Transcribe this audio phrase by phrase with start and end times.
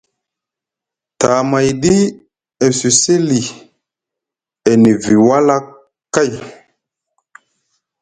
[1.19, 1.95] Tamayɗi
[2.63, 3.41] e cusi li
[4.69, 5.55] e nivi wala
[6.13, 6.31] kay.